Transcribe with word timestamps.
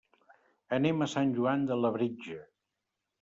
Anem 0.77 1.03
a 1.05 1.07
Sant 1.11 1.35
Joan 1.39 1.65
de 1.73 1.77
Labritja. 1.83 2.39